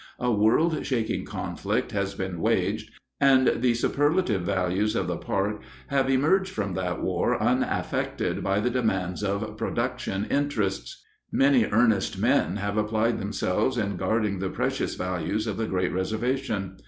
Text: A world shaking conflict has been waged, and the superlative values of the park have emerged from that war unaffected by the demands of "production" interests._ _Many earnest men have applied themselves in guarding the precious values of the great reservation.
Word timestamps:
A 0.17 0.31
world 0.31 0.83
shaking 0.83 1.25
conflict 1.25 1.91
has 1.91 2.15
been 2.15 2.39
waged, 2.41 2.89
and 3.19 3.57
the 3.61 3.75
superlative 3.75 4.41
values 4.41 4.95
of 4.95 5.05
the 5.05 5.15
park 5.15 5.61
have 5.89 6.09
emerged 6.09 6.49
from 6.49 6.73
that 6.73 7.03
war 7.03 7.39
unaffected 7.39 8.43
by 8.43 8.59
the 8.61 8.71
demands 8.71 9.23
of 9.23 9.55
"production" 9.57 10.25
interests._ 10.31 10.95
_Many 11.39 11.71
earnest 11.71 12.17
men 12.17 12.55
have 12.55 12.77
applied 12.77 13.19
themselves 13.19 13.77
in 13.77 13.95
guarding 13.95 14.39
the 14.39 14.49
precious 14.49 14.95
values 14.95 15.45
of 15.45 15.57
the 15.57 15.67
great 15.67 15.93
reservation. 15.93 16.77